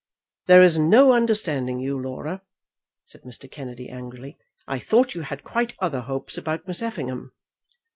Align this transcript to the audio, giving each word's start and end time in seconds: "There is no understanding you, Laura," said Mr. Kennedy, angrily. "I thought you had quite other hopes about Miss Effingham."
"There 0.47 0.63
is 0.63 0.79
no 0.79 1.13
understanding 1.13 1.79
you, 1.79 1.95
Laura," 1.95 2.41
said 3.05 3.21
Mr. 3.21 3.45
Kennedy, 3.51 3.87
angrily. 3.87 4.35
"I 4.67 4.79
thought 4.79 5.13
you 5.13 5.21
had 5.21 5.43
quite 5.43 5.75
other 5.79 6.01
hopes 6.01 6.39
about 6.39 6.67
Miss 6.67 6.81
Effingham." 6.81 7.33